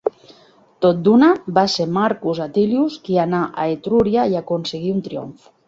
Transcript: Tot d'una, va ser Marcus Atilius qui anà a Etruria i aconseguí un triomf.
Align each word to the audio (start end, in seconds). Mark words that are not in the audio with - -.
Tot 0.85 1.03
d'una, 1.07 1.27
va 1.57 1.65
ser 1.73 1.87
Marcus 1.99 2.41
Atilius 2.47 2.97
qui 3.05 3.21
anà 3.27 3.45
a 3.51 3.69
Etruria 3.77 4.27
i 4.35 4.43
aconseguí 4.43 4.93
un 4.99 5.09
triomf. 5.11 5.51